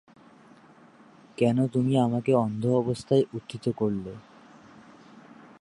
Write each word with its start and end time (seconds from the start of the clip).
কেন 1.37 1.57
তুমি 1.67 1.93
আমাকে 1.97 2.31
অন্ধ 2.35 2.63
অবস্থায় 2.73 3.23
উত্থিত 3.33 3.65
করলে? 3.77 4.13